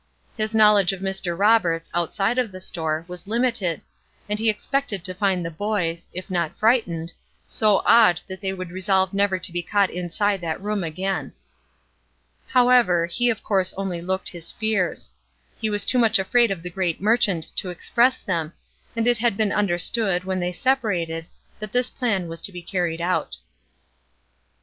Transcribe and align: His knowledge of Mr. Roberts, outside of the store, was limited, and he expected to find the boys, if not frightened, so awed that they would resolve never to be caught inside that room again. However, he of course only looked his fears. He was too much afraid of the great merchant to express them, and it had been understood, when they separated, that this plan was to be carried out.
His 0.35 0.55
knowledge 0.55 0.93
of 0.93 0.99
Mr. 1.01 1.37
Roberts, 1.37 1.87
outside 1.93 2.39
of 2.39 2.51
the 2.51 2.59
store, 2.59 3.05
was 3.07 3.27
limited, 3.27 3.83
and 4.27 4.39
he 4.39 4.49
expected 4.49 5.03
to 5.03 5.13
find 5.13 5.45
the 5.45 5.51
boys, 5.51 6.07
if 6.11 6.31
not 6.31 6.57
frightened, 6.57 7.13
so 7.45 7.83
awed 7.85 8.19
that 8.25 8.41
they 8.41 8.51
would 8.51 8.71
resolve 8.71 9.13
never 9.13 9.37
to 9.37 9.51
be 9.51 9.61
caught 9.61 9.91
inside 9.91 10.41
that 10.41 10.59
room 10.59 10.83
again. 10.83 11.33
However, 12.47 13.05
he 13.05 13.29
of 13.29 13.43
course 13.43 13.75
only 13.77 14.01
looked 14.01 14.29
his 14.29 14.51
fears. 14.51 15.11
He 15.59 15.69
was 15.69 15.85
too 15.85 15.99
much 15.99 16.17
afraid 16.17 16.49
of 16.49 16.63
the 16.63 16.71
great 16.71 16.99
merchant 16.99 17.55
to 17.57 17.69
express 17.69 18.23
them, 18.23 18.53
and 18.95 19.07
it 19.07 19.19
had 19.19 19.37
been 19.37 19.51
understood, 19.51 20.23
when 20.23 20.39
they 20.39 20.51
separated, 20.51 21.27
that 21.59 21.73
this 21.73 21.91
plan 21.91 22.27
was 22.27 22.41
to 22.41 22.51
be 22.51 22.63
carried 22.63 23.01
out. 23.01 23.37